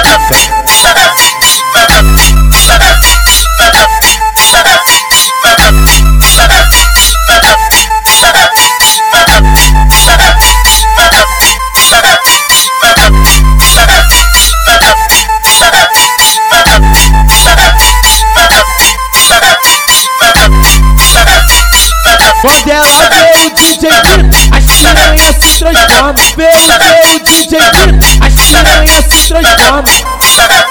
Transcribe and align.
Pelo 26.35 26.77
ver 26.79 27.05
o 27.13 27.19
DJ 27.23 27.59
Brito, 27.71 28.07
as 28.25 28.33
piranhas 28.33 29.05
se 29.09 29.27
transformam. 29.27 29.83
Ah, 30.19 30.63